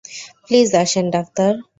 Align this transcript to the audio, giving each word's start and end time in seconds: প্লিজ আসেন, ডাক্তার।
প্লিজ 0.45 0.69
আসেন, 0.75 1.05
ডাক্তার। 1.09 1.51